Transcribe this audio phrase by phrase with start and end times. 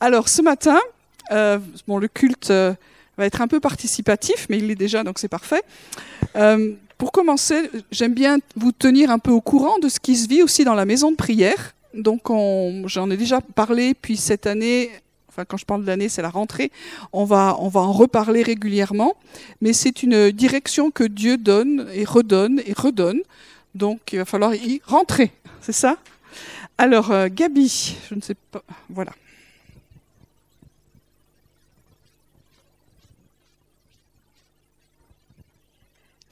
[0.00, 0.78] Alors ce matin,
[1.32, 2.72] euh, bon, le culte euh,
[3.16, 5.62] va être un peu participatif, mais il l'est déjà, donc c'est parfait.
[6.36, 10.28] Euh, pour commencer, j'aime bien vous tenir un peu au courant de ce qui se
[10.28, 11.74] vit aussi dans la maison de prière.
[11.94, 12.28] Donc
[12.86, 14.90] j'en ai déjà parlé, puis cette année,
[15.28, 16.70] enfin quand je parle de l'année, c'est la rentrée,
[17.12, 19.14] on va, on va en reparler régulièrement,
[19.60, 23.20] mais c'est une direction que Dieu donne et redonne et redonne.
[23.74, 25.96] Donc il va falloir y rentrer, c'est ça?
[26.76, 29.12] Alors Gabi, je ne sais pas, voilà.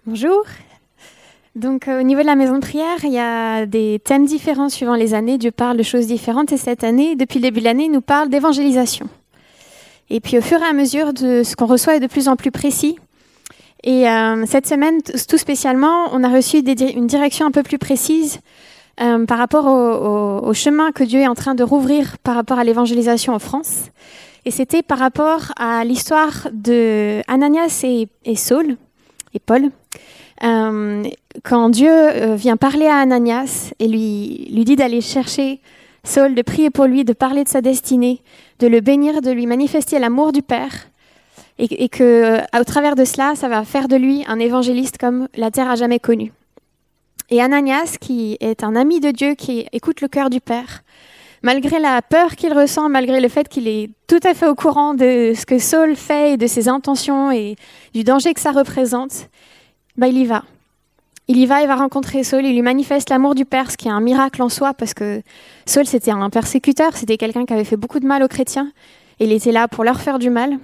[0.06, 0.44] Bonjour.
[1.56, 4.68] Donc euh, au niveau de la maison de prière, il y a des thèmes différents
[4.68, 5.36] suivant les années.
[5.36, 8.02] Dieu parle de choses différentes et cette année, depuis le début de l'année, il nous
[8.02, 9.08] parle d'évangélisation.
[10.08, 12.36] Et puis au fur et à mesure de ce qu'on reçoit est de plus en
[12.36, 12.96] plus précis.
[13.82, 18.38] Et euh, cette semaine, tout spécialement, on a reçu une direction un peu plus précise
[19.00, 22.64] euh, par rapport au, chemin que Dieu est en train de rouvrir par rapport à
[22.64, 23.86] l'évangélisation en France.
[24.44, 28.76] Et c'était par rapport à l'histoire de Ananias et, et Saul
[29.34, 29.70] et Paul,
[30.42, 31.04] euh,
[31.44, 35.60] quand Dieu euh, vient parler à Ananias et lui, dit d'aller chercher
[36.04, 38.22] Saul, de prier pour lui, de parler de sa destinée,
[38.58, 40.88] de le bénir, de lui manifester l'amour du Père,
[41.58, 44.98] et, et que euh, au travers de cela, ça va faire de lui un évangéliste
[44.98, 46.32] comme la terre a jamais connu.
[47.30, 50.84] Et Ananias, qui est un ami de Dieu, qui écoute le cœur du Père,
[51.42, 54.94] malgré la peur qu'il ressent, malgré le fait qu'il est tout à fait au courant
[54.94, 57.56] de ce que Saul fait et de ses intentions et
[57.94, 59.28] du danger que ça représente,
[59.96, 60.44] bah, il y va.
[61.28, 63.88] Il y va, il va rencontrer Saul, il lui manifeste l'amour du Père, ce qui
[63.88, 65.22] est un miracle en soi, parce que
[65.64, 68.70] Saul, c'était un persécuteur, c'était quelqu'un qui avait fait beaucoup de mal aux chrétiens,
[69.18, 70.58] et il était là pour leur faire du mal.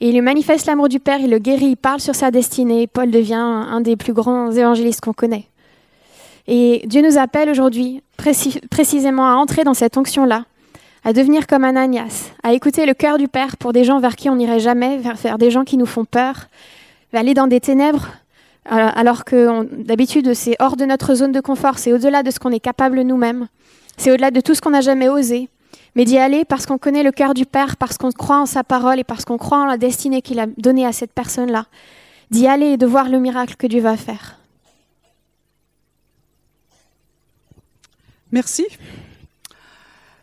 [0.00, 2.86] Et il lui manifeste l'amour du Père, il le guérit, il parle sur sa destinée,
[2.86, 5.48] Paul devient un des plus grands évangélistes qu'on connaît.
[6.46, 10.44] Et Dieu nous appelle aujourd'hui précisément à entrer dans cette onction-là,
[11.02, 14.28] à devenir comme Ananias, à écouter le cœur du Père pour des gens vers qui
[14.28, 16.46] on n'irait jamais, vers, des gens qui nous font peur,
[17.12, 18.08] aller dans des ténèbres,
[18.64, 22.50] alors que d'habitude c'est hors de notre zone de confort, c'est au-delà de ce qu'on
[22.50, 23.48] est capable nous-mêmes,
[23.96, 25.48] c'est au-delà de tout ce qu'on n'a jamais osé,
[25.94, 28.64] mais d'y aller parce qu'on connaît le cœur du Père, parce qu'on croit en sa
[28.64, 31.66] parole et parce qu'on croit en la destinée qu'il a donnée à cette personne-là,
[32.30, 34.38] d'y aller et de voir le miracle que Dieu va faire.
[38.32, 38.66] Merci.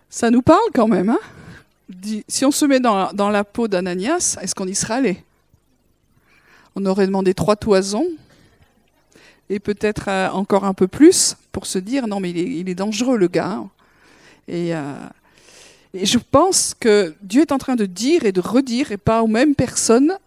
[0.10, 1.10] Ça nous parle quand même.
[1.10, 1.20] Hein?
[2.28, 5.24] Si on se met dans, dans la peau d'Ananias, est-ce qu'on y serait allé?
[6.76, 8.08] On aurait demandé trois toisons
[9.52, 13.18] et peut-être euh, encore un peu plus pour se dire non mais il est, dangereux
[13.18, 13.52] le gars.
[13.52, 13.70] Hein.
[14.48, 14.94] Et, euh,
[15.94, 19.22] et, je pense que Dieu est en train de dire et de redire et pas
[19.22, 20.18] aux mêmes personnes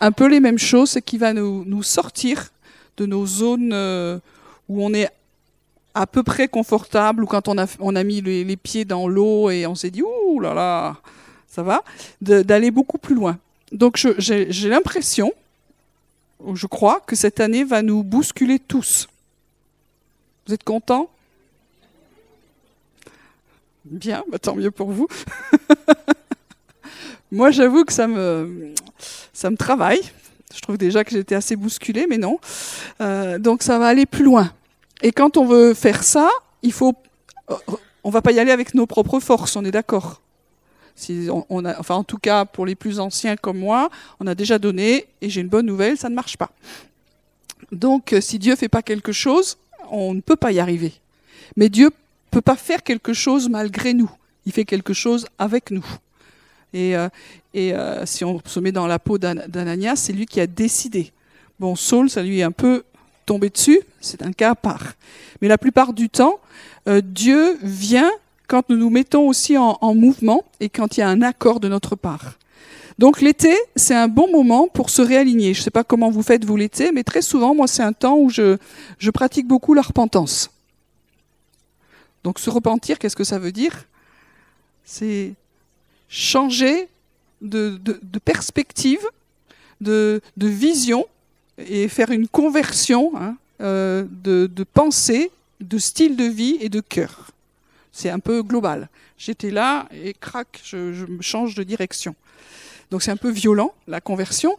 [0.00, 2.50] un peu les mêmes choses, ce qui va nous, sortir
[2.96, 4.18] de nos zones euh,
[4.68, 5.08] où on est
[5.94, 9.50] à peu près confortable ou quand on a, on a mis les, pieds dans l'eau
[9.50, 10.96] et on s'est dit ouh là là,
[11.46, 11.84] ça va,
[12.22, 13.38] d'aller beaucoup plus loin.
[13.70, 15.32] Donc j'ai l'impression,
[16.54, 19.08] je crois, que cette année va nous bousculer tous.
[20.46, 21.10] Vous êtes contents?
[23.84, 25.08] Bien, bah, tant mieux pour vous.
[27.32, 28.72] Moi, j'avoue que ça me,
[29.32, 30.00] ça me travaille.
[30.54, 32.38] Je trouve déjà que j'étais assez bousculée, mais non.
[33.00, 34.52] Euh, donc ça va aller plus loin.
[35.02, 36.28] Et quand on veut faire ça,
[36.62, 36.94] il faut,
[38.04, 40.21] on va pas y aller avec nos propres forces, on est d'accord.
[41.48, 44.58] On, a, enfin, en tout cas, pour les plus anciens comme moi, on a déjà
[44.58, 46.50] donné, et j'ai une bonne nouvelle, ça ne marche pas.
[47.70, 49.56] Donc, si Dieu fait pas quelque chose,
[49.90, 50.92] on ne peut pas y arriver.
[51.56, 51.90] Mais Dieu
[52.30, 54.10] peut pas faire quelque chose malgré nous.
[54.46, 55.84] Il fait quelque chose avec nous.
[56.72, 57.08] Et, euh,
[57.54, 61.12] euh, si on se met dans la peau d'Ananias, c'est lui qui a décidé.
[61.60, 62.82] Bon, Saul, ça lui est un peu
[63.26, 64.94] tomber dessus, c'est un cas à part.
[65.40, 66.40] Mais la plupart du temps,
[66.88, 68.10] euh, Dieu vient
[68.48, 71.68] quand nous nous mettons aussi en, mouvement et quand il y a un accord de
[71.68, 72.38] notre part.
[72.98, 75.54] Donc l'été, c'est un bon moment pour se réaligner.
[75.54, 77.92] Je ne sais pas comment vous faites vous l'été, mais très souvent, moi, c'est un
[77.92, 78.58] temps où je,
[79.12, 80.50] pratique beaucoup la repentance.
[82.24, 83.86] Donc se repentir, qu'est-ce que ça veut dire?
[84.84, 85.32] C'est
[86.08, 86.88] changer
[87.40, 87.80] de,
[88.24, 89.00] perspective,
[89.80, 91.06] de, de vision
[91.58, 95.30] et faire une conversion hein, euh, de, pensée,
[95.60, 97.30] de style de vie et de cœur.
[97.92, 98.88] C'est un peu global.
[99.18, 102.14] J'étais là et crac, je, je change de direction.
[102.92, 104.58] Donc c'est un peu violent, la conversion.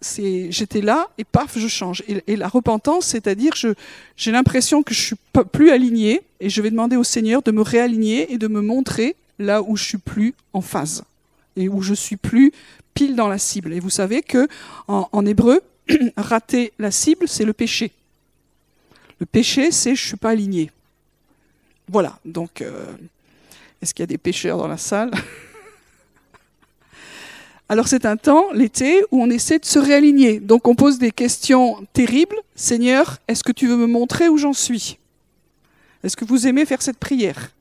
[0.00, 2.02] C'est, j'étais là et paf, je change.
[2.06, 3.52] Et, la repentance, c'est-à-dire
[4.16, 5.16] j'ai l'impression que je suis
[5.52, 9.16] plus aligné et je vais demander au Seigneur de me réaligner et de me montrer
[9.38, 11.04] là où je suis plus en phase
[11.56, 12.52] et où je suis plus
[12.94, 13.72] pile dans la cible.
[13.72, 14.48] Et vous savez que
[14.86, 15.60] en hébreu,
[16.16, 17.92] rater la cible, c'est le péché.
[19.20, 20.70] Le péché, c'est je suis pas aligné.
[21.88, 22.18] Voilà.
[22.24, 22.86] Donc, euh,
[23.80, 25.10] Est-ce qu'il y a des pêcheurs dans la salle
[27.70, 30.40] Alors c'est un temps, l'été, où on essaie de se réaligner.
[30.40, 32.36] Donc on pose des questions terribles.
[32.54, 34.98] Seigneur, est-ce que tu veux me montrer où j'en suis?
[36.02, 37.52] Est-ce que vous aimez faire cette prière?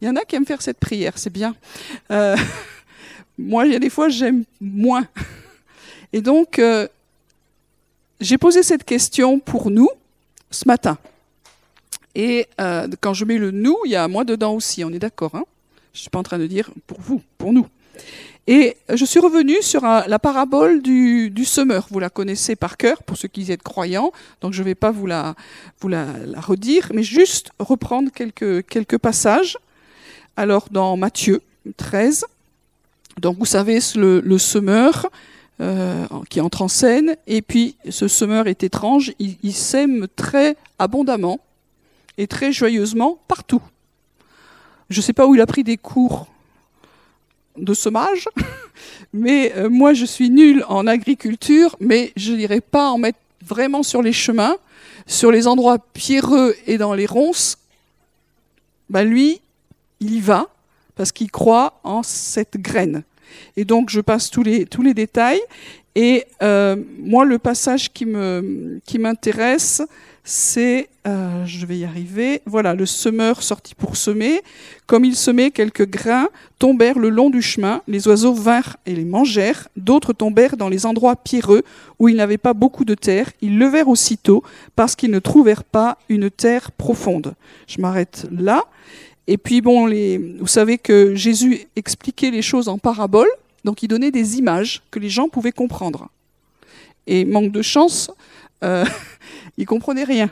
[0.00, 1.54] Il y en a qui aiment faire cette prière, c'est bien.
[2.10, 2.36] Euh,
[3.38, 5.06] moi, il y a des fois, j'aime moins.
[6.14, 6.88] Et donc, euh,
[8.18, 9.90] j'ai posé cette question pour nous
[10.50, 10.96] ce matin.
[12.14, 14.98] Et euh, quand je mets le nous, il y a moi dedans aussi, on est
[14.98, 15.34] d'accord.
[15.34, 15.44] Hein
[15.92, 17.66] je ne suis pas en train de dire pour vous, pour nous.
[18.46, 21.86] Et je suis revenue sur la parabole du, semeur.
[21.90, 24.90] Vous la connaissez par cœur pour ceux qui êtes croyants, donc je ne vais pas
[24.90, 25.34] vous la,
[25.80, 29.58] vous la, redire, mais juste reprendre quelques, quelques passages.
[30.36, 31.42] Alors dans Matthieu
[31.76, 32.24] 13,
[33.20, 35.10] donc vous savez, le, le semeur
[35.60, 40.56] euh, qui entre en scène, et puis ce semeur est étrange, il, il sème très
[40.78, 41.38] abondamment
[42.20, 43.62] et très joyeusement partout.
[44.90, 46.26] Je ne sais pas où il a pris des cours
[47.56, 48.28] de semage,
[49.14, 53.82] mais euh, moi je suis nulle en agriculture, mais je n'irai pas en mettre vraiment
[53.82, 54.56] sur les chemins,
[55.06, 57.56] sur les endroits pierreux et dans les ronces.
[58.90, 59.40] Ben lui,
[60.00, 60.48] il y va
[60.96, 63.02] parce qu'il croit en cette graine.
[63.56, 65.40] Et donc je passe tous les, détails.
[65.94, 69.82] Et euh, moi, le passage qui m'intéresse,
[70.24, 74.42] c'est, euh, je vais y arriver, voilà, le semeur sortit pour semer.
[74.86, 76.28] Comme il semait, quelques grains
[76.58, 80.84] tombèrent le long du chemin, les oiseaux vinrent et les mangèrent, d'autres tombèrent dans les
[80.84, 81.62] endroits pierreux
[81.98, 84.42] où il n'avait pas beaucoup de terre, ils levèrent aussitôt
[84.76, 87.34] parce qu'ils ne trouvèrent pas une terre profonde.
[87.66, 88.64] Je m'arrête là.
[89.26, 93.30] Et puis bon, les, vous savez que Jésus expliquait les choses en paraboles,
[93.64, 96.08] donc il donnait des images que les gens pouvaient comprendre.
[97.06, 98.10] Et manque de chance,
[98.62, 98.84] euh,
[99.60, 100.30] ils comprenaient rien.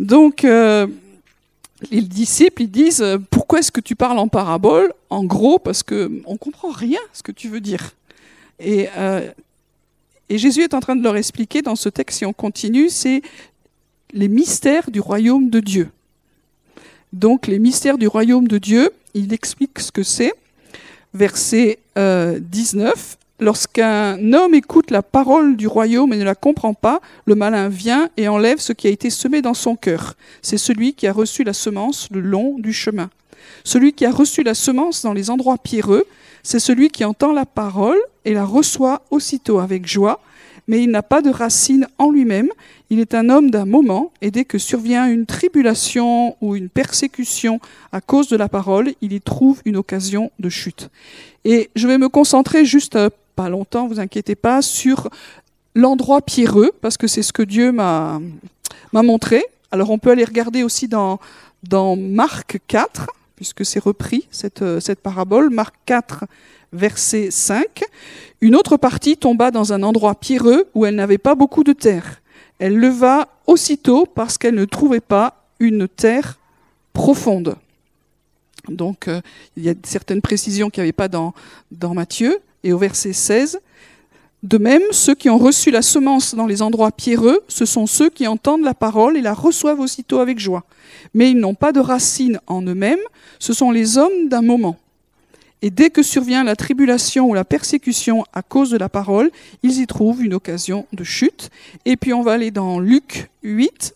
[0.00, 0.86] Donc, euh,
[1.90, 4.92] les disciples, ils disent, pourquoi est-ce que tu parles en parabole?
[5.08, 7.92] En gros, parce qu'on ne comprend rien ce que tu veux dire.
[8.60, 9.30] Euh,
[10.28, 13.22] et Jésus est en train de leur expliquer dans ce texte, si on continue, c'est
[14.12, 15.88] les mystères du royaume de Dieu.
[17.12, 20.32] Donc, les mystères du royaume de Dieu, il explique ce que c'est.
[21.14, 27.34] Verset 19, Lorsqu'un homme écoute la parole du royaume et ne la comprend pas, le
[27.34, 30.14] malin vient et enlève ce qui a été semé dans son cœur.
[30.42, 33.08] C'est celui qui a reçu la semence le long du chemin.
[33.64, 36.04] Celui qui a reçu la semence dans les endroits pierreux,
[36.42, 40.20] c'est celui qui entend la parole et la reçoit aussitôt avec joie,
[40.68, 42.50] mais il n'a pas de racine en lui-même,
[42.90, 47.58] il est un homme d'un moment, et dès que survient une tribulation ou une persécution
[47.90, 50.90] à cause de la parole, il y trouve une occasion de chute.
[51.46, 52.98] Et je vais me concentrer juste
[53.40, 55.08] pas longtemps, vous inquiétez pas, sur
[55.74, 58.20] l'endroit pierreux, parce que c'est ce que Dieu m'a
[58.92, 59.42] montré.
[59.70, 61.18] Alors on peut aller regarder aussi dans,
[61.62, 63.06] dans Marc 4,
[63.36, 66.26] puisque c'est repris, cette, cette parabole, Marc 4,
[66.74, 67.82] verset 5.
[68.42, 72.20] Une autre partie tomba dans un endroit pierreux où elle n'avait pas beaucoup de terre.
[72.58, 76.38] Elle leva aussitôt parce qu'elle ne trouvait pas une terre
[76.92, 77.56] profonde.
[78.68, 79.22] Donc euh,
[79.56, 81.32] il y a certaines précisions qu'il n'y avait pas dans,
[81.70, 83.60] dans Matthieu et au verset 16.
[84.42, 88.08] De même, ceux qui ont reçu la semence dans les endroits pierreux, ce sont ceux
[88.08, 90.64] qui entendent la parole et la reçoivent aussitôt avec joie.
[91.12, 93.00] Mais ils n'ont pas de racines en eux-mêmes,
[93.38, 94.76] ce sont les hommes d'un moment.
[95.62, 99.30] Et dès que survient la tribulation ou la persécution à cause de la parole,
[99.62, 101.50] ils y trouvent une occasion de chute.
[101.84, 103.94] Et puis on va aller dans Luc 8,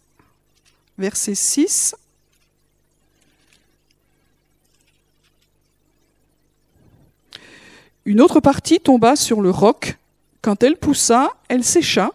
[0.98, 1.94] verset 6.
[8.06, 9.96] Une autre partie tomba sur le roc.
[10.42, 12.12] Quand elle poussa, elle sécha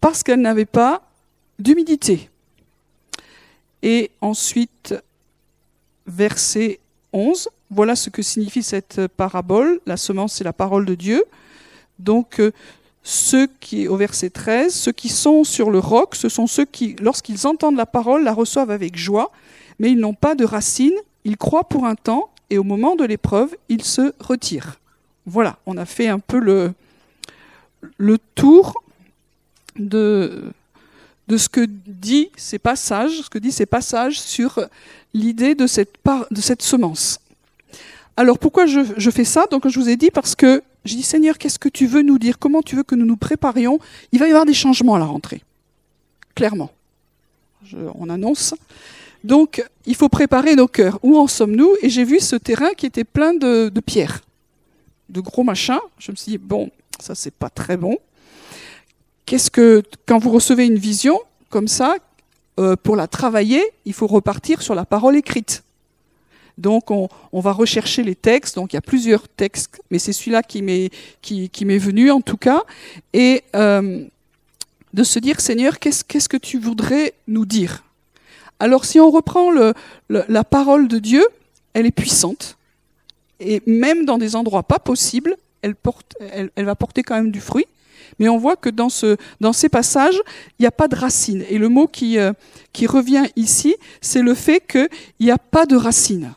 [0.00, 1.02] parce qu'elle n'avait pas
[1.58, 2.30] d'humidité.
[3.82, 4.94] Et ensuite,
[6.06, 6.80] verset
[7.12, 9.80] 11, voilà ce que signifie cette parabole.
[9.86, 11.24] La semence, c'est la parole de Dieu.
[11.98, 12.52] Donc, euh,
[13.02, 16.96] ceux qui, au verset 13, ceux qui sont sur le roc, ce sont ceux qui,
[17.00, 19.30] lorsqu'ils entendent la parole, la reçoivent avec joie,
[19.78, 23.04] mais ils n'ont pas de racines, ils croient pour un temps, et au moment de
[23.04, 24.78] l'épreuve, ils se retirent.
[25.28, 26.38] Voilà, on a fait un peu
[27.98, 28.82] le, tour
[29.76, 30.50] de,
[31.28, 34.58] ce que dit ces passages, ce que dit ces passages sur
[35.12, 37.20] l'idée de cette, semence.
[38.16, 39.44] Alors pourquoi je, fais ça?
[39.50, 42.18] Donc je vous ai dit parce que je dis Seigneur, qu'est-ce que tu veux nous
[42.18, 42.38] dire?
[42.38, 43.78] Comment tu veux que nous nous préparions?
[44.12, 45.42] Il va y avoir des changements à la rentrée,
[46.34, 46.70] clairement.
[47.96, 48.54] on annonce.
[49.24, 50.98] Donc il faut préparer nos cœurs.
[51.02, 51.74] Où en sommes-nous?
[51.82, 54.22] Et j'ai vu ce terrain qui était plein de pierres
[55.08, 55.80] de gros machins.
[55.98, 57.96] Je me suis dit, bon, ça c'est pas très bon.
[59.26, 61.96] Qu'est-ce que, quand vous recevez une vision comme ça,
[62.58, 65.62] euh, pour la travailler, il faut repartir sur la parole écrite.
[66.56, 68.56] Donc on, va rechercher les textes.
[68.56, 70.90] Donc il y a plusieurs textes, mais c'est celui-là qui m'est
[71.22, 72.62] qui, venu en tout cas.
[73.12, 74.04] Et euh,
[74.92, 77.84] de se dire Seigneur, qu'est-ce qu'est-ce que tu voudrais nous dire?
[78.58, 79.72] Alors si on reprend le,
[80.08, 81.24] la parole de Dieu,
[81.74, 82.57] elle est puissante
[83.40, 87.30] et même dans des endroits pas possibles, elle porte, elle, elle va porter quand même
[87.30, 87.66] du fruit.
[88.18, 90.20] Mais on voit que dans, ce, dans ces passages,
[90.58, 91.44] il n'y a pas de racines.
[91.48, 92.32] Et le mot qui, euh,
[92.72, 94.88] qui revient ici, c'est le fait qu'il
[95.20, 96.32] n'y a pas de racines.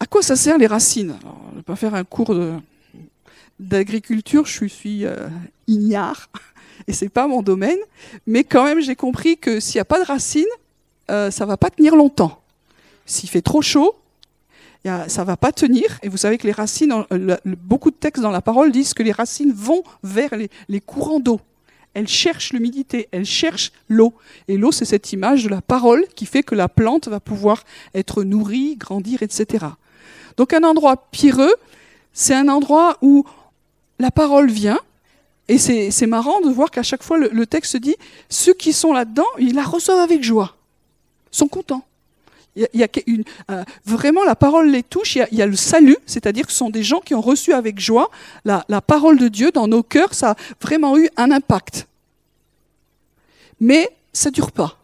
[0.00, 1.16] À quoi ça sert les racines?
[1.22, 2.34] Je ne vais pas faire un cours
[3.58, 5.28] d'agriculture, je suis euh,
[5.66, 6.28] ignare
[6.86, 7.78] et c'est pas mon domaine,
[8.26, 10.44] mais quand même j'ai compris que s'il n'y a pas de racines,
[11.10, 12.42] euh, ça va pas tenir longtemps.
[13.06, 13.94] S'il fait trop chaud,
[15.08, 15.98] ça va pas tenir.
[16.02, 17.04] Et vous savez que les racines,
[17.44, 20.30] beaucoup de textes dans la parole disent que les racines vont vers
[20.68, 21.40] les, courants d'eau.
[21.94, 24.12] Elles cherchent l'humidité, elles cherchent l'eau.
[24.48, 27.64] Et l'eau, c'est cette image de la parole qui fait que la plante va pouvoir
[27.94, 29.66] être nourrie, grandir, etc.
[30.36, 31.54] Donc un endroit pierreux,
[32.12, 33.24] c'est un endroit où
[33.98, 34.78] la parole vient.
[35.48, 37.94] Et c'est marrant de voir qu'à chaque fois, le, le texte dit,
[38.28, 40.56] ceux qui sont là-dedans, ils la reçoivent avec joie,
[41.30, 41.84] sont contents.
[42.56, 45.16] Il y a, une, euh, vraiment, la parole les touche.
[45.16, 47.78] Il y a, le salut, c'est-à-dire que ce sont des gens qui ont reçu avec
[47.78, 48.10] joie
[48.44, 50.14] la, parole de Dieu dans nos cœurs.
[50.14, 51.86] Ça a vraiment eu un impact.
[53.60, 54.78] Mais ça dure pas.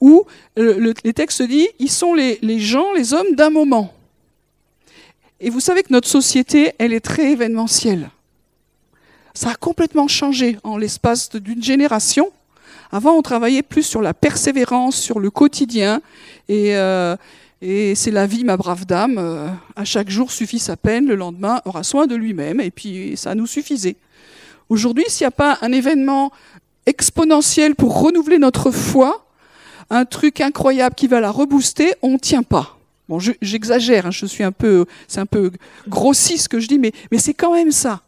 [0.00, 0.24] Ou
[0.56, 3.92] le, les textes disent, ils sont les, les gens, les hommes d'un moment.
[5.38, 8.10] Et vous savez que notre société, elle est très événementielle.
[9.34, 12.32] Ça a complètement changé en l'espace d'une génération.
[12.92, 16.00] Avant, on travaillait plus sur la persévérance, sur le quotidien.
[16.48, 17.16] Et, euh,
[17.62, 19.16] et c'est la vie, ma brave dame.
[19.18, 22.60] Euh, à chaque jour suffit sa peine, le lendemain aura soin de lui-même.
[22.60, 23.96] Et puis, ça nous suffisait.
[24.68, 26.32] Aujourd'hui, s'il n'y a pas un événement
[26.86, 29.24] exponentiel pour renouveler notre foi,
[29.90, 32.78] un truc incroyable qui va la rebooster, on ne tient pas.
[33.08, 35.50] Bon, j'exagère, hein, je suis un peu, c'est un peu
[35.88, 38.00] grossi ce que je dis, mais, c'est quand même ça.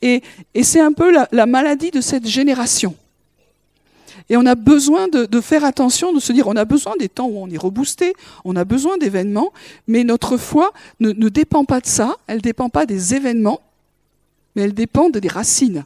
[0.00, 0.22] Et,
[0.62, 2.94] c'est un peu la, maladie de cette génération.
[4.28, 7.26] Et on a besoin de, faire attention, de se dire, on a besoin des temps
[7.26, 8.14] où on est reboosté,
[8.44, 9.52] on a besoin d'événements,
[9.86, 13.60] mais notre foi ne, dépend pas de ça, elle ne dépend pas des événements,
[14.54, 15.84] mais elle dépend des racines.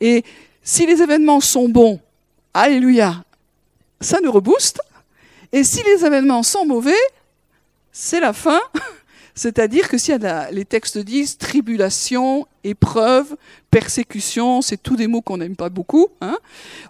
[0.00, 0.24] Et
[0.62, 2.00] si les événements sont bons,
[2.54, 3.24] alléluia,
[4.00, 4.80] ça nous rebooste.
[5.52, 6.92] Et si les événements sont mauvais,
[7.92, 8.60] c'est la fin,
[9.40, 10.12] c'est-à-dire que si
[10.52, 13.38] les textes disent tribulation, épreuve,
[13.70, 16.38] persécution, c'est tous des mots qu'on n'aime pas beaucoup, hein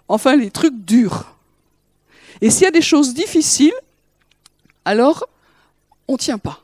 [0.09, 1.33] enfin les trucs durs.
[2.41, 3.71] Et s'il y a des choses difficiles,
[4.83, 5.29] alors
[6.09, 6.61] on ne tient pas.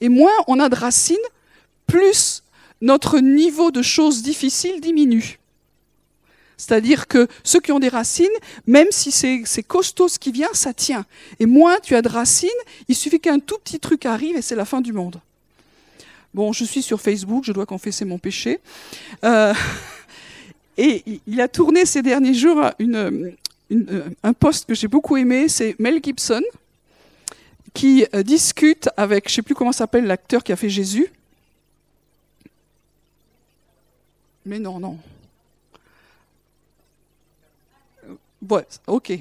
[0.00, 1.16] Et moins on a de racines,
[1.86, 2.42] plus
[2.80, 5.38] notre niveau de choses difficiles diminue.
[6.56, 8.26] C'est-à-dire que ceux qui ont des racines,
[8.66, 11.04] même si c'est costaud ce qui vient, ça tient.
[11.40, 12.48] Et moins tu as de racines,
[12.88, 15.20] il suffit qu'un tout petit truc arrive et c'est la fin du monde.
[16.32, 18.60] Bon, je suis sur Facebook, je dois confesser mon péché.
[19.24, 19.54] Euh,
[20.76, 22.70] et il a tourné ces derniers jours
[24.22, 26.42] un poste que j'ai beaucoup aimé, c'est Mel Gibson,
[27.72, 31.08] qui euh, discute avec, je ne sais plus comment s'appelle l'acteur qui a fait Jésus.
[34.46, 34.98] Mais non, non,
[38.86, 39.12] Ok.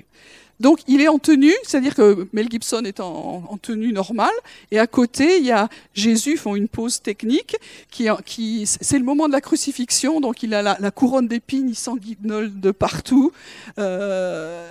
[0.59, 4.31] Donc il est en tenue, c'est-à-dire que Mel Gibson est en, tenue normale,
[4.71, 7.57] et à côté il y a Jésus font une pause technique
[7.89, 12.59] qui c'est le moment de la crucifixion, donc il a la, couronne d'épines, il s'enguignole
[12.59, 13.31] de partout.
[13.79, 14.69] Euh,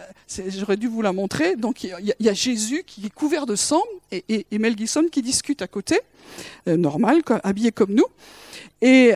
[0.49, 1.57] J'aurais dû vous la montrer.
[1.57, 3.83] Donc il y, a, Jésus qui est couvert de sang
[4.13, 6.01] et, Mel Gibson qui discute à côté,
[6.69, 8.07] euh, normal, habillé comme nous.
[8.81, 9.13] Et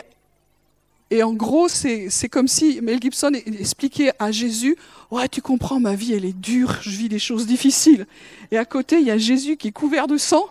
[1.11, 4.77] et en gros, c'est comme si Mel Gibson expliquait à Jésus,
[5.13, 8.07] ouais, tu comprends, ma vie, elle est dure, je vis des choses difficiles.
[8.51, 10.47] Et à côté, il y a Jésus qui est couvert de sang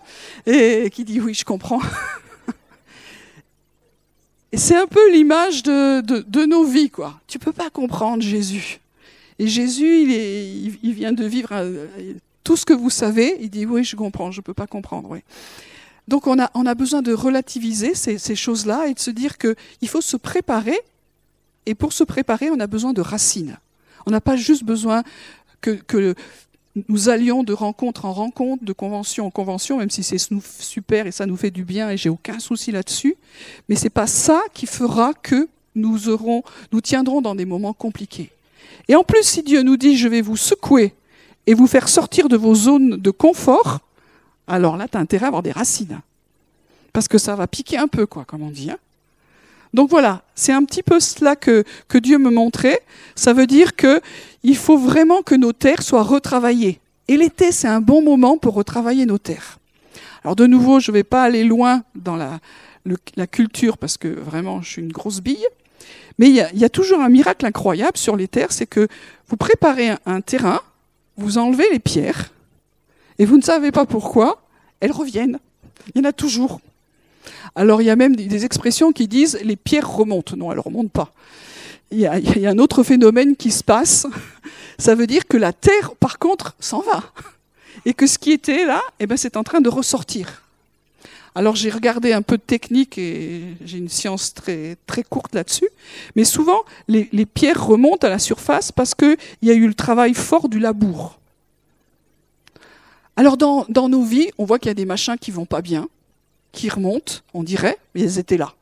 [0.46, 1.82] et qui dit, oui, je comprends.
[4.54, 7.20] et c'est un peu l'image de, de, nos vies, quoi.
[7.28, 8.80] Tu peux pas comprendre Jésus.
[9.40, 11.88] Et Jésus, il, il vient de vivre euh,
[12.46, 13.36] tout ce que vous savez.
[13.42, 15.20] Il dit, oui, je comprends, je peux pas comprendre, oui.
[16.08, 19.88] Donc on a, on a besoin de relativiser ces, choses-là et de se dire qu'il
[19.88, 20.80] faut se préparer.
[21.66, 23.58] Et pour se préparer, on a besoin de racines.
[24.06, 25.04] On n'a pas juste besoin
[25.62, 26.14] que, que,
[26.90, 30.18] nous allions de rencontre en rencontre, de convention en convention, même si c'est
[30.60, 33.16] super et ça nous fait du bien et j'ai aucun souci là-dessus.
[33.70, 38.32] Mais c'est pas ça qui fera que nous aurons, nous tiendrons dans des moments compliqués.
[38.88, 40.94] Et en plus, si Dieu nous dit je vais vous secouer
[41.48, 43.80] et vous faire sortir de vos zones de confort,
[44.48, 46.02] alors là, tu as intérêt à avoir des racines.
[46.94, 48.72] Parce que ça va piquer un peu, quoi, comme on dit.
[48.72, 48.78] Hein.
[49.74, 52.80] Donc voilà, c'est un petit peu cela que, que Dieu me montrait.
[53.16, 54.00] Ça veut dire que
[54.44, 56.80] il faut vraiment que nos terres soient retravaillées.
[57.08, 59.60] Et l'été, c'est un bon moment pour retravailler nos terres.
[60.24, 62.40] Alors de nouveau, je ne vais pas aller loin dans la,
[63.16, 65.46] la, culture parce que vraiment, je suis une grosse bille.
[66.18, 68.88] Mais il y, a, toujours un miracle incroyable sur les terres, c'est que
[69.28, 70.62] vous préparez un terrain,
[71.18, 72.32] vous enlevez les pierres,
[73.20, 74.42] et vous ne savez pas pourquoi,
[74.80, 75.40] elles reviennent.
[75.94, 76.60] Il y en a toujours.
[77.56, 80.36] Alors il y a même des expressions qui disent les pierres remontent.
[80.36, 81.14] Non, elles ne remontent pas.
[81.92, 84.08] Il y, a, un autre phénomène qui se passe.
[84.78, 87.04] Ça veut dire que la terre, par contre, s'en va.
[87.86, 90.42] Et que ce qui était là, eh ben, c'est en train de ressortir.
[91.36, 95.70] Alors j'ai regardé un peu de technique et j'ai une science très, très courte là-dessus.
[96.16, 99.74] Mais souvent, les, les, pierres remontent à la surface parce qu'il y a eu le
[99.74, 101.20] travail fort du labour.
[103.26, 105.90] Alors dans, nos vies, on voit qu'il y a des machins qui vont pas bien,
[106.52, 108.54] qui remontent, on dirait, mais elles étaient là.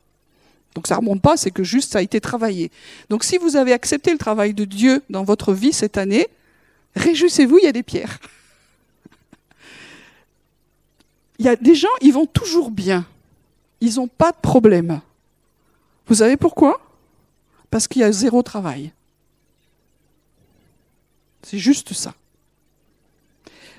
[0.74, 2.70] Donc ça remonte pas, c'est que juste ça a été travaillé.
[3.10, 6.28] Donc si vous avez accepté le travail de Dieu dans votre vie cette année,
[6.96, 8.18] réjouissez-vous, il y a des pierres.
[11.38, 13.04] Il y a des gens, ils vont toujours bien.
[13.82, 15.02] Ils n'ont pas de problème.
[16.06, 16.80] Vous savez pourquoi?
[17.70, 18.92] Parce qu'il y a zéro travail.
[21.42, 22.14] C'est juste ça.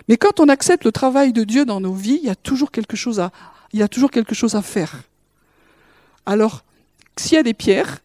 [0.07, 2.71] Mais quand on accepte le travail de Dieu dans nos vies, il y a toujours
[2.71, 3.31] quelque chose à,
[3.73, 5.01] il y a toujours quelque chose à faire.
[6.25, 6.63] Alors,
[7.17, 7.99] s'il y a des pierres,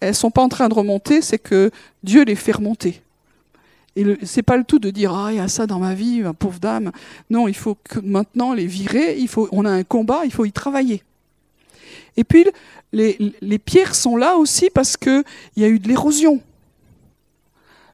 [0.00, 1.70] elles ne sont pas en train de remonter, c'est que
[2.02, 3.02] Dieu les fait remonter.
[3.96, 6.20] Et c'est pas le tout de dire ah il y a ça dans ma vie,
[6.20, 6.92] ma pauvre dame.
[7.30, 9.18] Non, il faut maintenant les virer.
[9.18, 11.02] Il faut, on a un combat, il faut y travailler.
[12.16, 12.46] Et puis
[12.92, 15.24] les, les pierres sont là aussi parce que
[15.56, 16.40] il y a eu de l'érosion.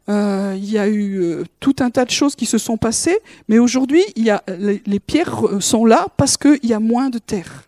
[0.08, 3.18] Euh, il y a eu euh, tout un tas de choses qui se sont passées,
[3.48, 7.64] mais aujourd'hui, les, les, pierres sont là parce qu'il y a moins de terre.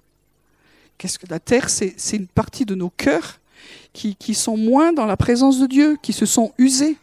[0.99, 3.41] Qu'est-ce que la terre C'est une partie de nos cœurs
[3.93, 6.99] qui, sont moins dans la présence de Dieu, qui se sont usés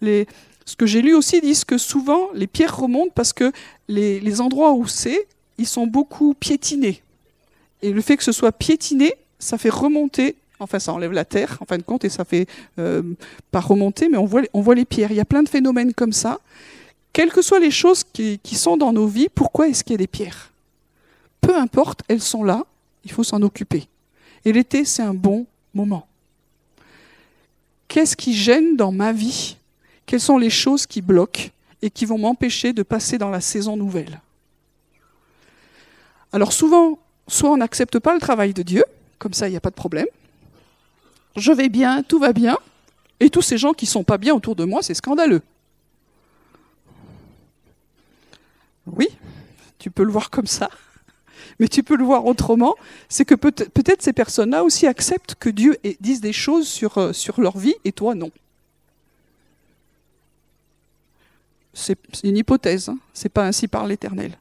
[0.00, 3.52] ce que j'ai lu aussi dit que souvent les pierres remontent parce que
[3.88, 5.26] les, endroits où c'est,
[5.56, 7.02] ils sont beaucoup piétinés.
[7.82, 11.58] Et le fait que ce soit piétiné, ça fait remonter, enfin ça enlève la terre
[11.60, 12.46] en fin de compte et ça fait
[12.78, 13.02] euh,
[13.50, 15.10] pas remonter, mais on voit, on voit les pierres.
[15.10, 16.40] Il y a plein de phénomènes comme ça.
[17.12, 19.94] Quelles que soient les choses qui, qui sont dans nos vies, pourquoi est-ce qu'il y
[19.94, 20.52] a des pierres?
[21.40, 22.64] Peu importe, elles sont là,
[23.04, 23.88] il faut s'en occuper.
[24.44, 26.06] Et l'été, c'est un bon moment.
[27.88, 29.56] Qu'est-ce qui gêne dans ma vie?
[30.06, 31.48] Quelles sont les choses qui bloquent
[31.82, 34.20] et qui vont m'empêcher de passer dans la saison nouvelle?
[36.32, 38.84] Alors souvent, soit on n'accepte pas le travail de Dieu,
[39.18, 40.06] comme ça il n'y a pas de problème.
[41.38, 42.58] Je vais bien, tout va bien,
[43.20, 45.42] et tous ces gens qui ne sont pas bien autour de moi, c'est scandaleux.
[48.86, 49.08] Oui,
[49.78, 50.70] tu peux le voir comme ça,
[51.58, 52.74] mais tu peux le voir autrement.
[53.08, 57.40] C'est que peut-être ces personnes-là aussi acceptent que Dieu dise des choses sur, euh, sur
[57.40, 58.30] leur vie et toi non.
[61.74, 62.98] C'est une hypothèse, hein.
[63.14, 64.36] c'est pas ainsi par l'Éternel.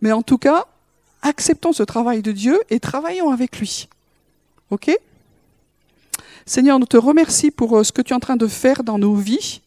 [0.00, 0.66] Mais en tout cas,
[1.20, 3.88] acceptons ce travail de Dieu et travaillons avec lui.
[4.70, 4.90] OK?
[6.46, 8.98] Seigneur, nous te remercions pour euh, ce que tu es en train de faire dans
[8.98, 9.60] nos vies.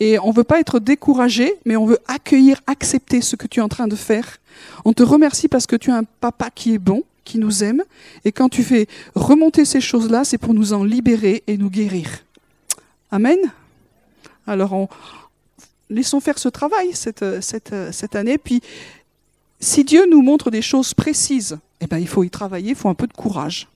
[0.00, 3.60] Et on ne veut pas être découragé, mais on veut accueillir, accepter ce que tu
[3.60, 4.38] es en train de faire.
[4.84, 7.82] On te remercie parce que tu es un papa qui est bon, qui nous aime.
[8.24, 12.08] Et quand tu fais remonter ces choses-là, c'est pour nous en libérer et nous guérir.
[13.10, 13.38] Amen.
[14.46, 14.88] Alors on,
[15.88, 18.38] laissons faire ce travail cette, cette, cette, année.
[18.38, 18.60] Puis,
[19.60, 22.88] si Dieu nous montre des choses précises, eh ben, il faut y travailler, il faut
[22.88, 23.68] un peu de courage.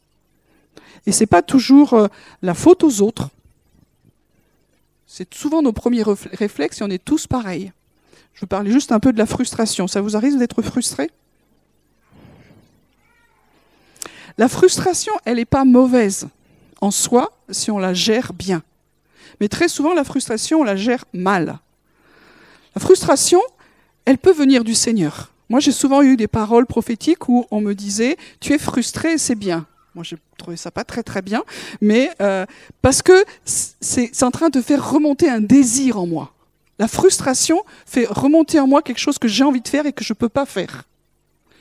[1.06, 2.08] Et ce n'est pas toujours euh,
[2.42, 3.30] la faute aux autres.
[5.06, 7.72] C'est souvent nos premiers réflexes et on est tous pareils.
[8.34, 9.86] Je veux parler juste un peu de la frustration.
[9.86, 11.10] Ça vous arrive d'être frustré?
[14.36, 16.28] La frustration, elle n'est pas mauvaise
[16.82, 18.62] en soi si on la gère bien.
[19.40, 21.60] Mais très souvent, la frustration, on la gère mal.
[22.74, 23.40] La frustration,
[24.04, 25.32] elle peut venir du Seigneur.
[25.48, 29.34] Moi, j'ai souvent eu des paroles prophétiques où on me disait Tu es frustré, c'est
[29.34, 29.66] bien.
[29.96, 31.42] Moi, j'ai trouvé ça pas très très bien,
[31.80, 32.44] mais euh,
[32.82, 36.34] parce que c'est en train de faire remonter un désir en moi.
[36.78, 40.04] La frustration fait remonter en moi quelque chose que j'ai envie de faire et que
[40.04, 40.82] je ne peux pas faire.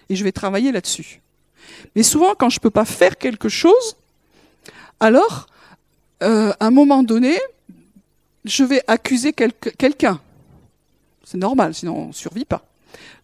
[0.10, 1.22] Et je vais travailler là-dessus.
[1.96, 3.96] Mais souvent, quand je ne peux pas faire quelque chose,
[5.00, 5.48] alors,
[6.22, 7.40] euh, à un moment donné,
[8.44, 10.20] je vais accuser quelqu'un.
[11.24, 12.66] C'est normal, sinon on ne survit pas.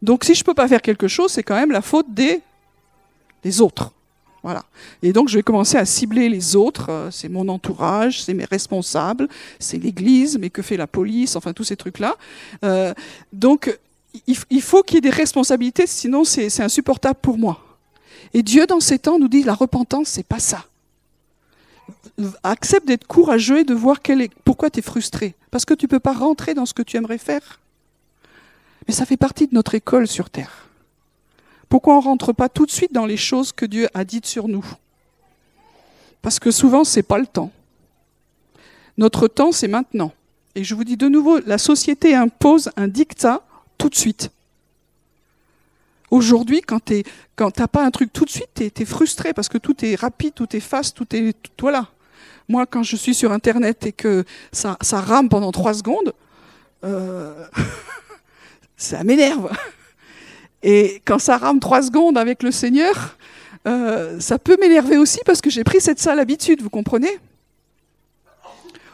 [0.02, 2.41] Donc si je ne peux pas faire quelque chose, c'est quand même la faute des,
[3.43, 3.91] des autres.
[4.43, 4.63] Voilà.
[5.04, 6.89] Et donc je vais commencer à cibler les autres.
[6.89, 9.27] Euh, c'est mon entourage, c'est mes responsables,
[9.60, 12.15] c'est l'Église, mais que fait la police, enfin tous ces trucs-là.
[12.63, 12.93] Euh,
[13.34, 13.77] donc
[14.27, 17.63] il, faut qu'il y ait des responsabilités, sinon c'est insupportable pour moi.
[18.34, 20.65] Et Dieu, dans ces temps, nous dit la repentance, c'est pas ça.
[22.43, 25.36] Accepte d'être courageux et de voir quel est, pourquoi tu es frustré.
[25.49, 27.60] Parce que tu ne peux pas rentrer dans ce que tu aimerais faire.
[28.88, 30.69] Mais ça fait partie de notre école sur Terre.
[31.71, 34.25] Pourquoi on ne rentre pas tout de suite dans les choses que Dieu a dites
[34.25, 34.65] sur nous?
[36.21, 37.49] Parce que souvent, ce n'est pas le temps.
[38.97, 40.12] Notre temps, c'est maintenant.
[40.53, 43.41] Et je vous dis de nouveau, la société impose un dictat
[43.77, 44.31] tout de suite.
[46.10, 47.03] Aujourd'hui, quand tu
[47.39, 50.34] n'as pas un truc tout de suite, tu es, frustré parce que tout est rapide,
[50.34, 51.34] tout est fast, tout est.
[51.57, 51.88] voilà.
[52.49, 56.13] Moi, quand je suis sur Internet et que ça, ça rame pendant trois secondes,
[56.84, 57.45] euh,
[58.75, 59.49] ça m'énerve.
[60.63, 63.17] Et quand ça rame trois secondes avec le Seigneur,
[63.67, 67.19] euh, ça peut m'énerver aussi parce que j'ai pris cette sale habitude, vous comprenez?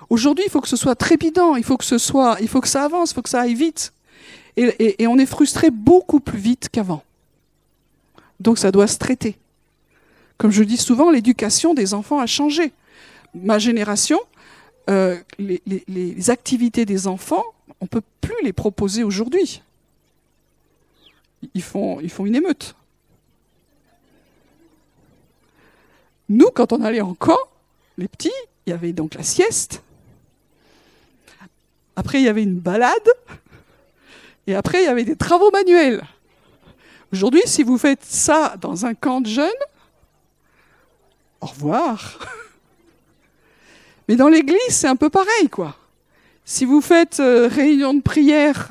[0.09, 2.67] Aujourd'hui, il faut que ce soit trépidant, il faut que ce soit, il faut que
[2.67, 3.93] ça avance, il faut que ça aille vite.
[4.55, 7.03] Et, on est frustré beaucoup plus vite qu'avant.
[8.39, 9.37] Donc ça doit se traiter.
[10.37, 12.71] Comme je dis souvent, l'éducation des enfants a changé.
[13.35, 14.19] Ma génération,
[14.89, 17.43] euh, les, activités des enfants,
[17.81, 19.61] on ne peut plus les proposer aujourd'hui.
[21.53, 22.75] Ils font, une émeute.
[26.29, 27.37] Nous, quand on allait en camp,
[27.97, 28.31] les petits,
[28.65, 29.81] il y avait donc la sieste.
[31.95, 33.09] Après, il y avait une balade.
[34.45, 36.03] Et après, il y avait des travaux manuels.
[37.11, 39.51] Aujourd'hui, si vous faites ça dans un camp de jeunes,
[41.41, 42.19] au revoir.
[44.07, 45.75] Mais dans l'église, c'est un peu pareil, quoi.
[46.45, 48.69] Si vous faites euh, réunion de prière,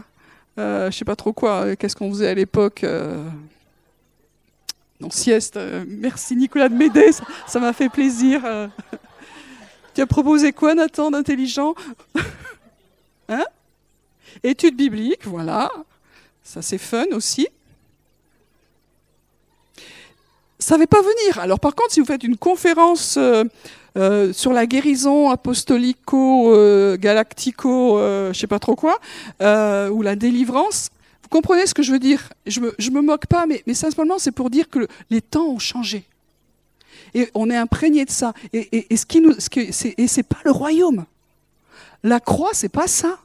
[0.57, 2.85] je sais pas trop quoi, euh, qu'est-ce qu'on faisait à l'époque
[5.01, 5.59] Non, sieste.
[5.87, 7.11] merci Nicolas de m'aider,
[7.47, 8.43] ça m'a fait plaisir.
[9.95, 11.75] tu as proposé quoi, Nathan, d'intelligent
[13.29, 13.45] Hein?
[14.45, 15.69] Étude biblique, voilà.
[16.45, 17.49] Ça, c'est fun aussi
[20.59, 21.39] ça ne va pas venir.
[21.39, 23.19] Alors par contre, si vous faites une conférence
[23.97, 28.99] euh, euh, sur la guérison apostolico, euh, galactico, je sais pas trop quoi,
[29.41, 30.91] ou la délivrance,
[31.23, 32.33] vous comprenez ce que je veux dire?
[32.47, 35.59] Je me, me moque pas, mais, mais simplement c'est pour dire que les temps ont
[35.59, 36.05] changé.
[37.15, 38.35] Et on est imprégné de ça.
[38.53, 41.07] Et, et, ce qui nous, ce que, c'est, et c'est pas le royaume.
[42.03, 43.19] La croix, c'est pas ça.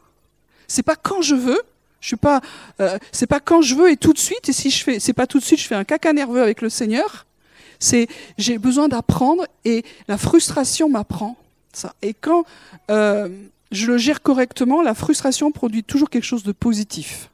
[0.67, 1.61] C'est pas quand je veux,
[2.01, 2.41] je suis pas,
[2.79, 4.49] euh, c'est pas quand je veux et tout de suite.
[4.49, 6.61] Et si je fais, c'est pas tout de suite, je fais un caca nerveux avec
[6.61, 7.25] le Seigneur.
[7.81, 11.35] C'est, j'ai besoin d'apprendre et la frustration m'apprend
[11.73, 11.95] ça.
[12.03, 12.45] Et quand
[12.91, 13.27] euh,
[13.71, 17.29] je le gère correctement, la frustration produit toujours quelque chose de positif.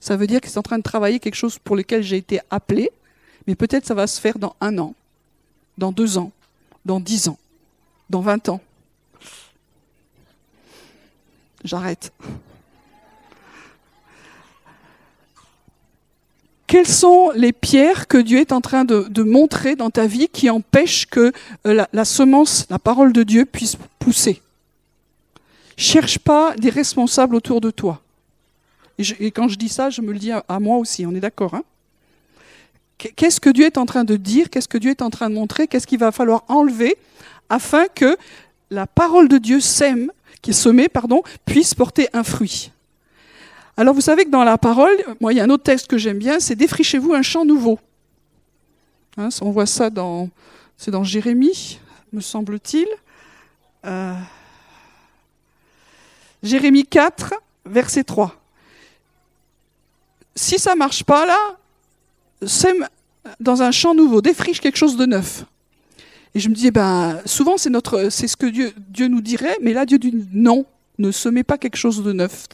[0.00, 2.40] Ça veut dire que c'est en train de travailler quelque chose pour lequel j'ai été
[2.50, 2.90] appelé,
[3.46, 4.94] mais peut-être ça va se faire dans un an,
[5.78, 6.32] dans deux ans,
[6.84, 7.38] dans dix ans,
[8.08, 8.60] dans vingt ans.
[11.62, 12.12] J'arrête.
[16.70, 20.48] Quelles sont les pierres que Dieu est en train de, montrer dans ta vie qui
[20.48, 21.32] empêchent que
[21.66, 24.40] euh, la, semence, la parole de Dieu puisse pousser?
[25.76, 28.00] Cherche pas des responsables autour de toi.
[28.98, 31.54] Et, quand je dis ça, je me le dis à, moi aussi, on est d'accord
[31.54, 31.64] hein?
[32.98, 34.48] Qu'est-ce que Dieu est en train de dire?
[34.48, 35.66] Qu'est-ce que Dieu est en train de montrer?
[35.66, 36.96] Qu'est-ce qu'il va falloir enlever
[37.48, 38.16] afin que
[38.70, 42.70] la parole de Dieu sème, qui est semée, pardon, puisse porter un fruit?
[43.76, 45.98] Alors vous savez que dans la parole, moi il y a un autre texte que
[45.98, 47.78] j'aime bien, c'est défrichez-vous un champ nouveau.
[49.16, 50.28] Hein, on voit ça dans,
[50.76, 51.78] c'est dans Jérémie,
[52.12, 52.86] me semble-t-il.
[53.84, 54.14] Euh,
[56.42, 57.34] Jérémie 4,
[57.66, 58.34] verset 3.
[60.34, 61.38] Si ça marche pas là,
[62.46, 62.88] sème
[63.38, 65.44] dans un champ nouveau, défriche quelque chose de neuf.
[66.34, 69.58] Et je me dis, ben, souvent c'est notre, c'est ce que Dieu, Dieu nous dirait,
[69.60, 70.64] mais là Dieu dit non,
[70.98, 72.46] ne semez pas quelque chose de neuf,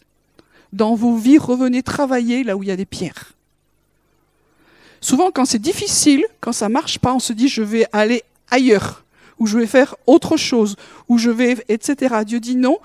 [0.73, 3.33] dans vos vies, revenez travailler là où il y a des pierres.
[5.01, 9.05] Souvent, quand c'est difficile, quand ça marche pas, on se dit je vais aller ailleurs,
[9.39, 10.77] ou je vais faire autre chose,
[11.09, 12.17] ou je vais, etc.
[12.27, 12.79] Dieu dit non.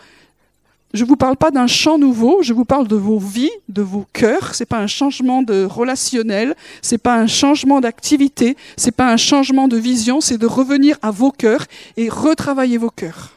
[0.93, 3.81] Je ne vous parle pas d'un champ nouveau, je vous parle de vos vies, de
[3.81, 4.53] vos cœurs.
[4.55, 9.69] C'est pas un changement de relationnel, c'est pas un changement d'activité, c'est pas un changement
[9.69, 11.65] de vision, c'est de revenir à vos cœurs
[11.95, 13.31] et retravailler vos cœurs.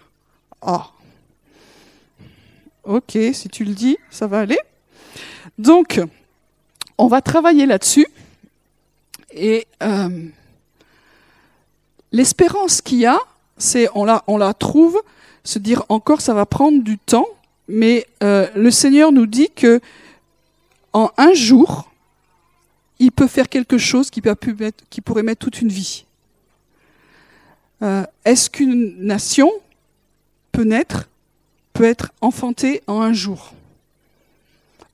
[0.62, 0.88] Ah.
[2.84, 4.58] Ok, si tu le dis, ça va aller.
[5.58, 6.00] Donc,
[6.98, 8.06] on va travailler là-dessus.
[9.32, 10.28] Et euh,
[12.12, 13.18] l'espérance qu'il y a,
[13.56, 15.00] c'est on la, on la trouve,
[15.44, 17.26] se dire encore ça va prendre du temps,
[17.68, 19.80] mais euh, le Seigneur nous dit que
[20.92, 21.90] en un jour,
[22.98, 26.04] il peut faire quelque chose qui, pourrait mettre toute une vie.
[27.82, 29.50] Euh, est-ce qu'une nation
[30.52, 31.08] peut naître
[31.74, 33.52] peut être enfanté en un jour.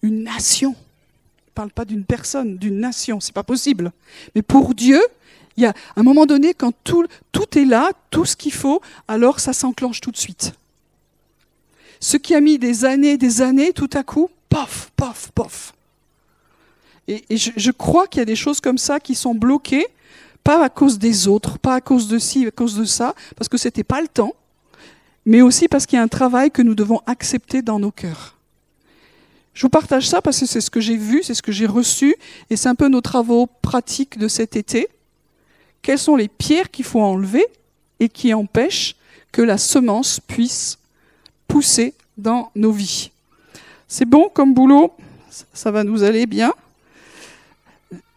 [0.03, 0.75] Une nation.
[0.75, 3.93] Je ne parle pas d'une personne, d'une nation, c'est pas possible.
[4.35, 5.01] Mais pour Dieu,
[5.57, 8.81] Il y a un moment donné, quand tout, tout est là, tout ce qu'il faut,
[9.09, 10.55] alors ça s'enclenche tout de suite.
[11.99, 15.75] Ce qui a mis des années, des années, tout à coup, pof, pof, pof.
[17.09, 19.87] Et, je, je, crois qu'il y a des choses comme ça qui sont bloquées,
[20.45, 23.49] pas à cause des autres, pas à cause de ci, à cause de ça, parce
[23.49, 24.33] que c'était pas le temps,
[25.27, 28.37] mais aussi parce qu'il y a un travail que nous devons accepter dans nos cœurs.
[29.55, 31.67] Je vous partage ça parce que c'est ce que j'ai vu, c'est ce que j'ai
[31.67, 32.17] reçu,
[32.49, 34.89] et c'est un peu nos travaux pratiques de cet été.
[35.83, 37.45] Quelles sont les pierres qu'il faut enlever
[37.99, 38.97] et qui empêchent
[39.33, 40.79] que la semence puisse
[41.49, 43.11] pousser dans nos vies?
[43.89, 44.93] C'est bon comme boulot?
[45.53, 46.53] Ça va nous aller bien.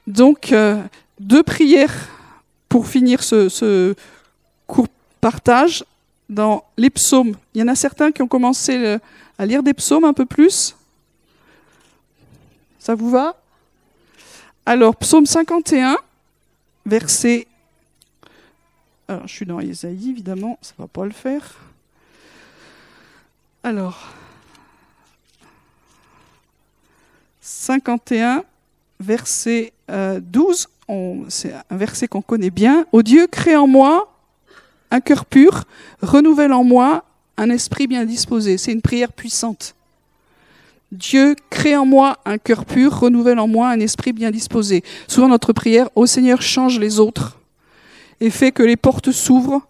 [0.07, 0.81] Donc, euh,
[1.19, 2.09] deux prières
[2.69, 3.95] pour finir ce, ce
[4.67, 4.87] court
[5.21, 5.83] partage
[6.33, 7.35] dans les psaumes.
[7.53, 8.97] Il y en a certains qui ont commencé
[9.37, 10.75] à lire des psaumes un peu plus.
[12.79, 13.35] Ça vous va?
[14.65, 15.97] Alors, psaume 51,
[16.85, 17.47] verset.
[19.07, 21.55] Alors, je suis dans Isaïe, évidemment, ça ne va pas le faire.
[23.63, 24.13] Alors,
[27.41, 28.43] 51,
[28.99, 32.85] verset 12, euh, c'est un verset qu'on connaît bien.
[32.91, 34.12] Ô Dieu, crée en moi
[34.93, 35.63] un cœur pur,
[36.03, 37.03] renouvelle en moi
[37.35, 38.59] un esprit bien disposé.
[38.59, 39.73] C'est une prière puissante.
[40.91, 44.83] Dieu, crée en moi un cœur pur, renouvelle en moi un esprit bien disposé.
[45.07, 47.39] Souvent notre prière, ô Seigneur, change les autres
[48.21, 49.63] et fait que les portes s'ouvrent.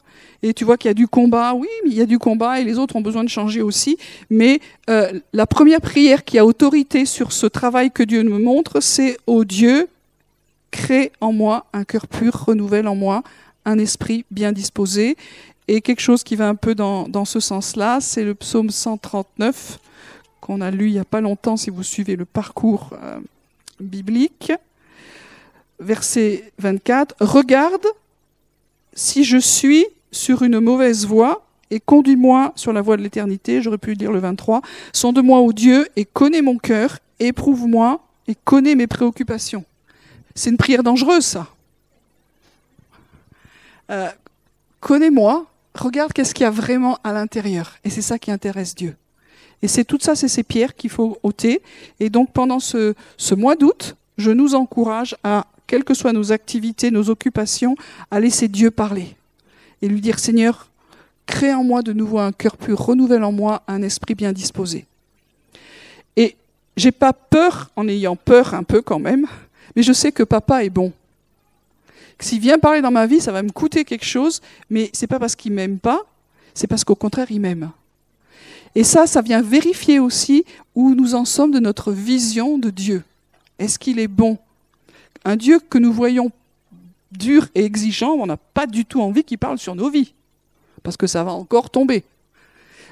[0.45, 2.65] Et tu vois qu'il y a du combat, oui, il y a du combat et
[2.65, 3.97] les autres ont besoin de changer aussi.
[4.29, 4.59] Mais
[4.89, 9.17] euh, la première prière qui a autorité sur ce travail que Dieu me montre, c'est
[9.25, 9.87] ô Dieu,
[10.69, 13.23] crée en moi un cœur pur, renouvelle en moi
[13.65, 15.17] un esprit bien disposé.
[15.67, 19.79] Et quelque chose qui va un peu dans, ce sens-là, c'est le psaume 139
[20.41, 23.17] qu'on a lu il n'y a pas longtemps si vous suivez le parcours euh,
[23.79, 24.51] biblique.
[25.79, 27.15] Verset 24.
[27.21, 27.85] Regarde
[28.93, 33.61] si je suis sur une mauvaise voie et conduis-moi sur la voie de l'éternité.
[33.61, 34.61] J'aurais pu dire le 23.
[34.91, 39.63] Sonde-moi, ô Dieu, et connais mon cœur, éprouve-moi et connais mes préoccupations.
[40.35, 41.47] C'est une prière dangereuse, ça.
[43.93, 44.09] Euh,
[44.79, 47.75] connais-moi, regarde qu'est-ce qu'il y a vraiment à l'intérieur.
[47.83, 48.95] Et c'est ça qui intéresse Dieu.
[49.61, 51.61] Et c'est tout ça, c'est ces pierres qu'il faut ôter.
[51.99, 52.95] Et donc pendant ce,
[53.33, 57.75] mois d'août, je nous encourage à, quelles que soient nos activités, nos occupations,
[58.11, 59.15] à laisser Dieu parler.
[59.81, 60.69] Et lui dire, Seigneur,
[61.25, 64.85] crée en moi de nouveau un cœur pur, renouvelle en moi un esprit bien disposé.
[66.17, 66.35] Et
[66.75, 69.27] j'ai pas peur, en ayant peur un peu quand même,
[69.75, 70.91] mais je sais que papa est bon.
[72.19, 75.19] S'il vient parler dans ma vie, ça va me coûter quelque chose, mais c'est pas
[75.19, 76.01] parce qu'il m'aime pas,
[76.53, 77.71] c'est parce qu'au contraire, il m'aime.
[78.75, 80.45] Et ça, ça vient vérifier aussi
[80.75, 83.03] où nous en sommes de notre vision de Dieu.
[83.59, 84.37] Est-ce qu'il est bon?
[85.25, 86.31] Un Dieu que nous voyons
[87.11, 90.13] dur et exigeant, on n'a pas du tout envie qu'il parle sur nos vies,
[90.81, 92.03] parce que ça va encore tomber.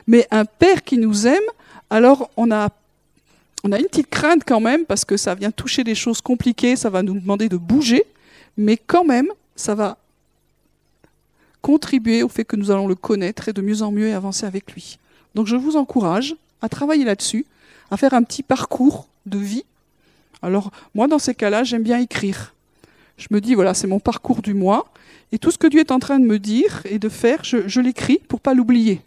[0.08, 1.44] Mais un Père qui nous aime,
[1.90, 2.70] alors on a,
[3.64, 6.76] on a une petite crainte quand même, parce que ça vient toucher des choses compliquées,
[6.76, 8.06] ça va nous demander de bouger,
[8.62, 9.98] mais quand même, ça va
[11.62, 14.72] contribuer au fait que nous allons le connaître et de mieux en mieux avancer avec
[14.74, 14.98] lui.
[15.36, 17.46] Donc je vous encourage à travailler là-dessus,
[17.90, 19.66] à faire un petit parcours de vie.
[20.42, 22.54] Alors moi, dans ces cas-là, j'aime bien écrire.
[23.18, 24.92] Je me dis, voilà, c'est mon parcours du mois,
[25.32, 27.80] et tout ce que Dieu est en train de me dire et de faire, je,
[27.80, 29.02] l'écris pour pas l'oublier.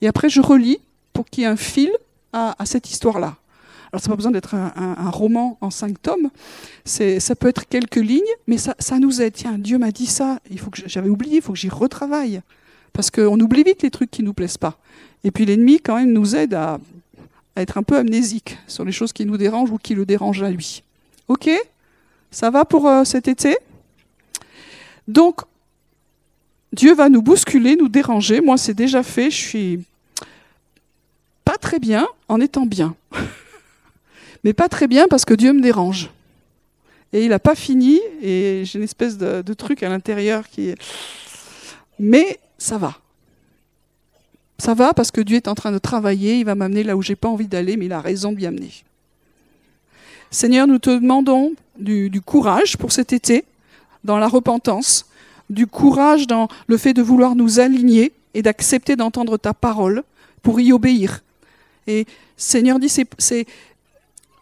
[0.00, 0.78] Et après, je relis
[1.12, 1.90] pour qu'il y ait un fil
[2.32, 3.36] à, cette histoire-là.
[3.92, 6.30] Alors, ça n'a pas besoin d'être un, roman en cinq tomes.
[6.84, 9.32] Ça peut être quelques lignes, mais ça, nous aide.
[9.34, 10.38] Tiens, Dieu m'a dit ça.
[10.50, 11.36] Il faut que j'avais oublié.
[11.36, 12.40] Il faut que j'y retravaille.
[12.92, 14.78] Parce qu'on oublie vite les trucs qui nous plaisent pas.
[15.24, 16.78] Et puis l'ennemi, quand même, nous aide à,
[17.56, 20.50] être un peu amnésique sur les choses qui nous dérangent ou qui le dérangent à
[20.50, 20.82] lui.
[21.28, 21.50] Ok?
[22.30, 23.58] Ça va pour euh, cet été?
[25.08, 25.40] Donc,
[26.72, 28.40] Dieu va nous bousculer, nous déranger.
[28.40, 29.30] Moi, c'est déjà fait.
[29.30, 29.84] Je suis
[31.44, 32.94] pas très bien en étant bien.
[34.44, 36.10] Mais pas très bien parce que Dieu me dérange.
[37.12, 40.76] Et il n'a pas fini, et j'ai une espèce de, truc à l'intérieur qui est...
[41.98, 42.98] Mais ça va.
[44.58, 47.02] Ça va parce que Dieu est en train de travailler, il va m'amener là où
[47.02, 48.70] j'ai pas envie d'aller, mais il a raison de amener.
[50.30, 53.44] Seigneur, nous te demandons du, du, courage pour cet été,
[54.04, 55.06] dans la repentance,
[55.48, 60.04] du courage dans le fait de vouloir nous aligner et d'accepter d'entendre ta parole
[60.42, 61.22] pour y obéir.
[61.86, 63.46] Et Seigneur dit, c'est,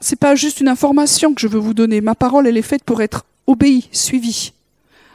[0.00, 2.00] c'est, pas juste une information que je veux vous donner.
[2.00, 4.52] Ma parole, elle est faite pour être obéie, suivie.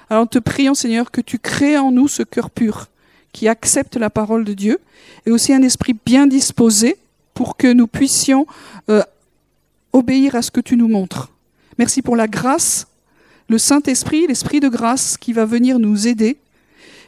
[0.09, 2.87] Alors, te prions, Seigneur, que tu crées en nous ce cœur pur,
[3.31, 4.79] qui accepte la parole de Dieu,
[5.25, 6.97] et aussi un esprit bien disposé
[7.33, 8.45] pour que nous puissions
[8.89, 9.01] euh,
[9.91, 11.29] obéir à ce que tu nous montres.
[11.77, 12.87] Merci pour la grâce,
[13.49, 16.37] le Saint-Esprit, l'Esprit de grâce qui va venir nous aider.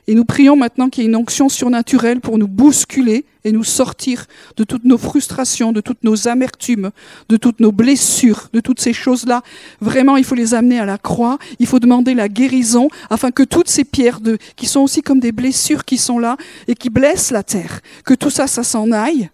[0.07, 3.63] Et nous prions maintenant qu'il y ait une onction surnaturelle pour nous bousculer et nous
[3.63, 4.25] sortir
[4.57, 6.91] de toutes nos frustrations, de toutes nos amertumes,
[7.29, 9.41] de toutes nos blessures, de toutes ces choses-là.
[9.81, 13.43] Vraiment, il faut les amener à la croix, il faut demander la guérison afin que
[13.43, 14.19] toutes ces pierres
[14.55, 16.37] qui sont aussi comme des blessures qui sont là
[16.67, 19.29] et qui blessent la terre, que tout ça, ça s'en aille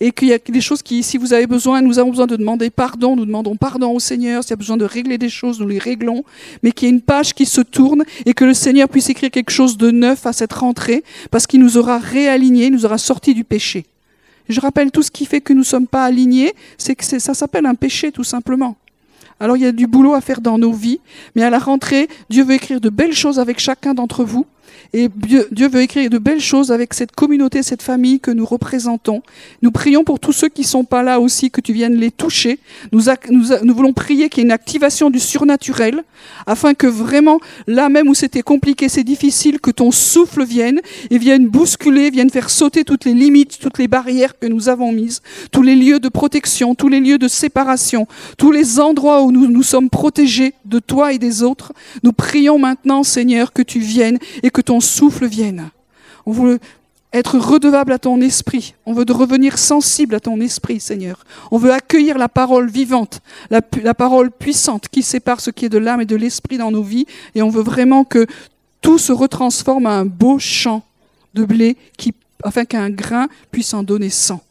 [0.00, 2.36] et qu'il y a des choses qui, si vous avez besoin, nous avons besoin de
[2.36, 5.60] demander pardon, nous demandons pardon au Seigneur, s'il y a besoin de régler des choses,
[5.60, 6.24] nous les réglons,
[6.62, 9.30] mais qu'il y ait une page qui se tourne et que le Seigneur puisse écrire
[9.30, 13.34] quelque chose de neuf à cette rentrée, parce qu'il nous aura réalignés, nous aura sortis
[13.34, 13.84] du péché.
[14.48, 17.34] Je rappelle tout ce qui fait que nous ne sommes pas alignés, c'est que ça
[17.34, 18.76] s'appelle un péché tout simplement.
[19.38, 21.00] Alors il y a du boulot à faire dans nos vies,
[21.34, 24.46] mais à la rentrée, Dieu veut écrire de belles choses avec chacun d'entre vous.
[24.92, 29.22] Et Dieu veut écrire de belles choses avec cette communauté, cette famille que nous représentons.
[29.62, 32.58] Nous prions pour tous ceux qui sont pas là aussi, que tu viennes les toucher.
[32.92, 36.02] Nous, nous, voulons prier qu'il y ait une activation du surnaturel,
[36.46, 40.80] afin que vraiment, là même où c'était compliqué, c'est difficile, que ton souffle vienne
[41.10, 44.92] et vienne bousculer, vienne faire sauter toutes les limites, toutes les barrières que nous avons
[44.92, 48.06] mises, tous les lieux de protection, tous les lieux de séparation,
[48.38, 51.72] tous les endroits où nous nous sommes protégés de toi et des autres.
[52.02, 55.70] Nous prions maintenant, Seigneur, que tu viennes et que ton souffle vienne.
[56.26, 56.58] On veut
[57.12, 58.74] être redevable à ton esprit.
[58.86, 61.24] On veut revenir sensible à ton esprit, Seigneur.
[61.50, 63.20] On veut accueillir la parole vivante,
[63.50, 63.62] la,
[63.94, 67.06] parole puissante qui sépare ce qui est de l'âme et de l'esprit dans nos vies.
[67.34, 68.26] Et on veut vraiment que
[68.80, 70.84] tout se retransforme à un beau champ
[71.34, 74.42] de blé qui, afin qu'un grain puisse en donner cent.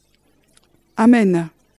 [0.97, 1.49] Amen.